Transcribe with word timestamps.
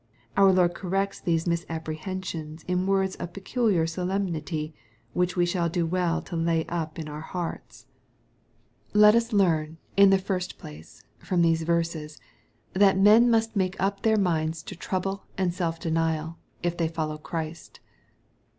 Our 0.35 0.51
Lord 0.51 0.73
corrects 0.73 1.21
these 1.21 1.45
mis 1.45 1.63
apprehensions 1.69 2.63
in 2.63 2.87
words 2.87 3.13
of 3.17 3.33
peculiar 3.33 3.85
solemnity, 3.85 4.73
which 5.13 5.35
W9 5.35 5.47
shall 5.47 5.69
do 5.69 5.85
well 5.85 6.23
to 6.23 6.35
lay 6.35 6.65
up 6.65 6.97
in 6.97 7.07
our 7.07 7.21
hearts. 7.21 7.85
202 8.93 8.97
EXPOSITORY 8.97 9.01
THOUGHTS. 9.01 9.01
Let 9.03 9.15
us 9.21 9.45
learn, 9.67 9.77
in 9.95 10.09
the 10.09 10.17
first 10.17 10.57
place, 10.57 11.03
from 11.19 11.43
these 11.43 11.61
verses, 11.61 12.19
that 12.73 12.97
men 12.97 13.29
must 13.29 13.55
make 13.55 13.79
up 13.79 14.01
their 14.01 14.17
minds 14.17 14.63
to 14.63 14.75
trouble 14.75 15.25
and 15.37 15.53
self 15.53 15.79
denial, 15.79 16.39
if 16.63 16.75
they 16.77 16.87
follow 16.87 17.19
Christ. 17.19 17.79